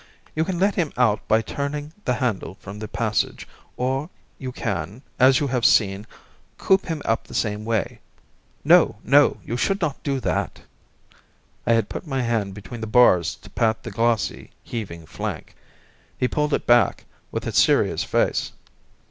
[0.35, 5.03] You can let him out by turning the handle from the passage, or you can,
[5.19, 6.07] as you have seen,
[6.57, 7.99] coop him up in the same way.
[8.63, 10.63] No, no, you should not do that!"
[11.67, 15.53] I had put my hand between the bars to pat the glossy, heaving flank.
[16.17, 18.53] He pulled it back, with a serious face.